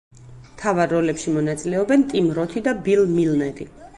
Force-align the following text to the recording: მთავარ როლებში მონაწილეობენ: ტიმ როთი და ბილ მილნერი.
მთავარ 0.45 0.89
როლებში 0.93 1.33
მონაწილეობენ: 1.35 2.07
ტიმ 2.13 2.31
როთი 2.39 2.65
და 2.69 2.75
ბილ 2.87 3.05
მილნერი. 3.13 3.71